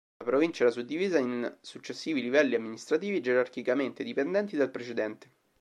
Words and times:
La 0.17 0.25
provincia 0.25 0.63
era 0.63 0.71
suddivisa 0.73 1.19
in 1.19 1.57
successivi 1.61 2.23
livelli 2.23 2.55
amministrativi 2.55 3.21
gerarchicamente 3.21 4.03
dipendenti 4.03 4.57
dal 4.57 4.71
precedente. 4.71 5.29